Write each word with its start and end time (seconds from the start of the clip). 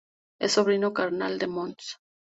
Es 0.47 0.53
sobrino 0.53 0.89
carnal 1.01 1.37
de 1.37 1.49
Mons. 1.59 1.95